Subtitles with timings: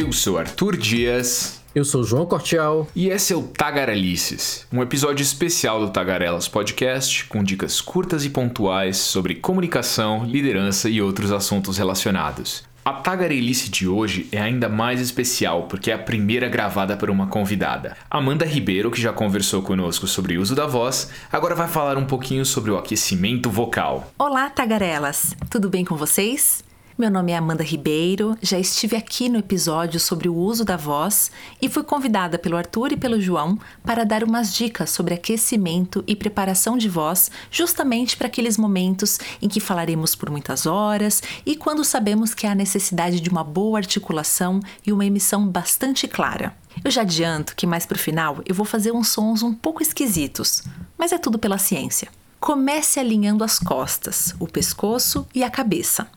[0.00, 1.60] Eu sou Arthur Dias.
[1.74, 2.86] Eu sou João Cortial.
[2.94, 8.30] E esse é o Tagarelices, um episódio especial do Tagarelas Podcast com dicas curtas e
[8.30, 12.62] pontuais sobre comunicação, liderança e outros assuntos relacionados.
[12.84, 17.26] A Tagarelice de hoje é ainda mais especial porque é a primeira gravada por uma
[17.26, 17.96] convidada.
[18.08, 22.06] Amanda Ribeiro, que já conversou conosco sobre o uso da voz, agora vai falar um
[22.06, 24.12] pouquinho sobre o aquecimento vocal.
[24.16, 25.34] Olá, tagarelas!
[25.50, 26.67] Tudo bem com vocês?
[26.98, 31.30] Meu nome é Amanda Ribeiro, já estive aqui no episódio sobre o uso da voz
[31.62, 36.16] e fui convidada pelo Arthur e pelo João para dar umas dicas sobre aquecimento e
[36.16, 41.84] preparação de voz, justamente para aqueles momentos em que falaremos por muitas horas e quando
[41.84, 46.52] sabemos que há necessidade de uma boa articulação e uma emissão bastante clara.
[46.84, 49.84] Eu já adianto que mais para o final eu vou fazer uns sons um pouco
[49.84, 50.64] esquisitos,
[50.98, 52.08] mas é tudo pela ciência.
[52.40, 56.08] Comece alinhando as costas, o pescoço e a cabeça.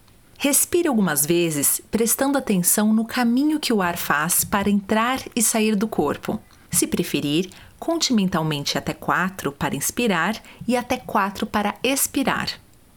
[0.44, 5.76] Respire algumas vezes, prestando atenção no caminho que o ar faz para entrar e sair
[5.76, 6.42] do corpo.
[6.72, 12.50] Se preferir, conte mentalmente até 4 para inspirar e até 4 para expirar.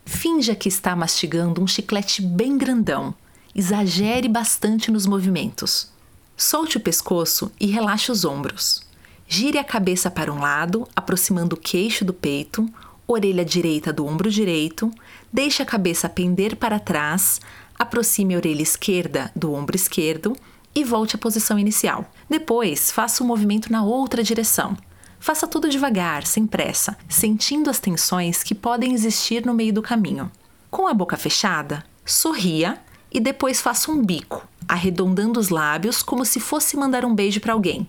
[0.07, 3.15] Finja que está mastigando um chiclete bem grandão.
[3.55, 5.93] Exagere bastante nos movimentos.
[6.35, 8.81] Solte o pescoço e relaxe os ombros.
[9.29, 12.67] Gire a cabeça para um lado, aproximando o queixo do peito,
[13.07, 14.91] orelha direita do ombro direito,
[15.35, 17.41] deixe a cabeça pender para trás,
[17.77, 20.37] aproxime a orelha esquerda do ombro esquerdo
[20.73, 22.09] e volte à posição inicial.
[22.31, 24.77] Depois, faça o movimento na outra direção.
[25.19, 30.31] Faça tudo devagar, sem pressa, sentindo as tensões que podem existir no meio do caminho.
[30.71, 32.79] Com a boca fechada, sorria
[33.11, 37.55] e depois faça um bico, arredondando os lábios como se fosse mandar um beijo para
[37.55, 37.89] alguém.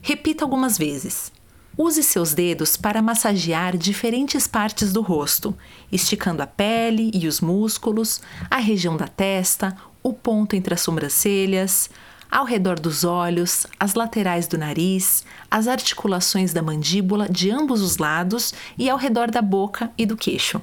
[0.00, 1.32] Repita algumas vezes.
[1.76, 5.56] Use seus dedos para massagear diferentes partes do rosto,
[5.90, 11.90] esticando a pele e os músculos, a região da testa, o ponto entre as sobrancelhas,
[12.30, 17.96] ao redor dos olhos, as laterais do nariz, as articulações da mandíbula de ambos os
[17.96, 20.62] lados e ao redor da boca e do queixo.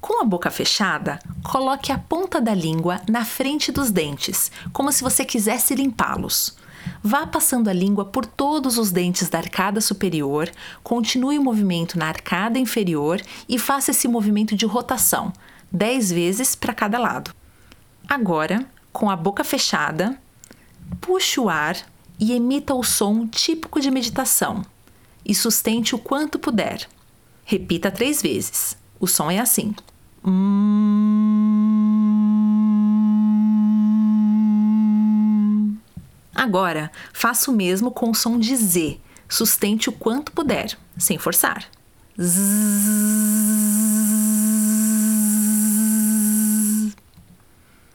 [0.00, 5.02] Com a boca fechada, coloque a ponta da língua na frente dos dentes, como se
[5.02, 6.56] você quisesse limpá-los.
[7.02, 10.50] Vá passando a língua por todos os dentes da arcada superior,
[10.82, 15.32] continue o movimento na arcada inferior e faça esse movimento de rotação,
[15.70, 17.34] 10 vezes para cada lado.
[18.08, 20.18] Agora, com a boca fechada,
[21.00, 21.76] puxe o ar
[22.18, 24.64] e emita o som típico de meditação
[25.24, 26.86] e sustente o quanto puder.
[27.44, 28.76] Repita três vezes.
[29.00, 29.74] O som é assim.
[36.34, 39.00] Agora, faça o mesmo com o som de Z.
[39.28, 41.64] Sustente o quanto puder, sem forçar.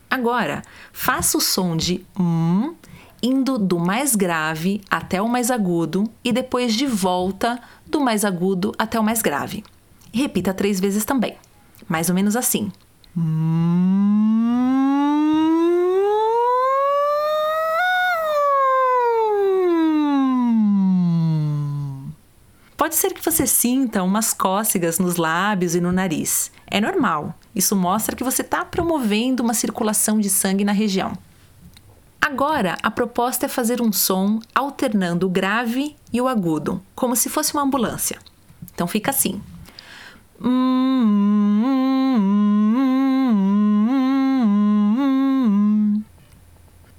[0.09, 2.75] Agora, faça o som de M,
[3.21, 8.73] indo do mais grave até o mais agudo e depois de volta do mais agudo
[8.77, 9.63] até o mais grave.
[10.11, 11.35] Repita três vezes também,
[11.87, 12.71] mais ou menos assim.
[22.79, 26.49] Pode ser que você sinta umas cócegas nos lábios e no nariz.
[26.65, 27.37] É normal.
[27.53, 31.11] Isso mostra que você está promovendo uma circulação de sangue na região.
[32.21, 37.27] Agora, a proposta é fazer um som alternando o grave e o agudo, como se
[37.27, 38.17] fosse uma ambulância.
[38.73, 39.41] Então fica assim.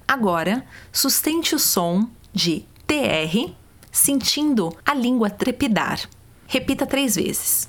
[0.06, 3.54] Agora, sustente o som de TR
[3.90, 6.00] sentindo a língua trepidar.
[6.46, 7.68] Repita três vezes.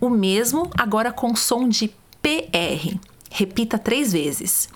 [0.00, 1.88] O mesmo agora com som de
[2.22, 2.96] PR.
[3.30, 4.68] Repita três vezes.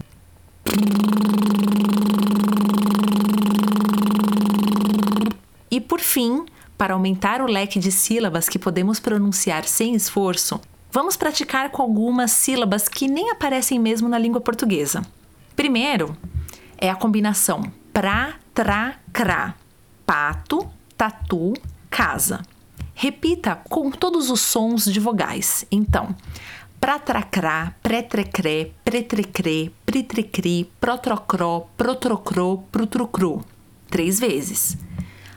[5.70, 6.44] E por fim,
[6.76, 10.60] para aumentar o leque de sílabas que podemos pronunciar sem esforço,
[10.90, 15.02] vamos praticar com algumas sílabas que nem aparecem mesmo na língua portuguesa.
[15.60, 16.16] Primeiro
[16.78, 19.54] é a combinação pra, tra, cra.
[20.06, 20.66] Pato,
[20.96, 21.52] tatu,
[21.90, 22.40] casa.
[22.94, 25.66] Repita com todos os sons de vogais.
[25.70, 26.16] Então,
[26.80, 33.44] pratracrá, pretrecré, pretrecrê, pritrecri, protrocró, protrocrô, prutrucru.
[33.90, 34.78] Três vezes.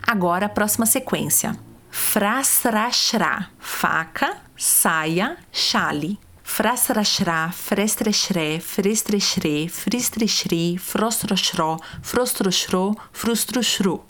[0.02, 1.54] Agora a próxima sequência.
[1.90, 14.04] Frasrashra, faca, saia, chale frasrashra, frestreshre, frestreshre, fristreshri, frostroshro, frostroshro, frustrushru.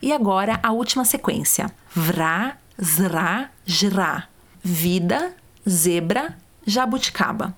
[0.00, 1.70] E agora a última sequência.
[1.94, 4.28] Vra, zra, jra.
[4.62, 5.34] Vida,
[5.68, 7.54] zebra, jabuticaba.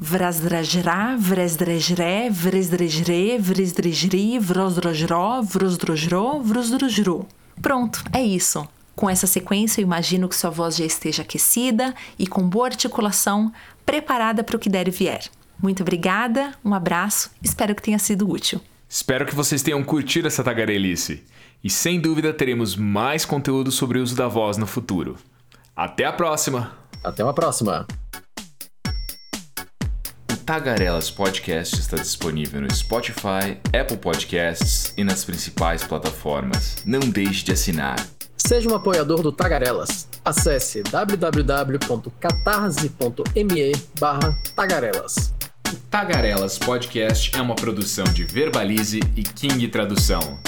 [0.00, 7.26] Vrasdrajrá, vresdrejré, vresdrejré, vresdrejri, vrosdrojró, vrosdrojrô.
[7.60, 8.66] Pronto, é isso.
[8.98, 13.52] Com essa sequência, eu imagino que sua voz já esteja aquecida e com boa articulação,
[13.86, 15.22] preparada para o que der e vier.
[15.62, 18.60] Muito obrigada, um abraço, espero que tenha sido útil.
[18.88, 21.22] Espero que vocês tenham curtido essa tagarelice.
[21.62, 25.16] E sem dúvida teremos mais conteúdo sobre o uso da voz no futuro.
[25.76, 26.76] Até a próxima!
[27.04, 27.86] Até uma próxima!
[30.28, 36.82] O Tagarelas Podcast está disponível no Spotify, Apple Podcasts e nas principais plataformas.
[36.84, 38.17] Não deixe de assinar.
[38.48, 40.08] Seja um apoiador do Tagarelas.
[40.24, 43.72] Acesse www.catarse.me
[44.56, 45.34] tagarelas.
[45.70, 50.40] O Tagarelas Podcast é uma produção de Verbalize e King Tradução.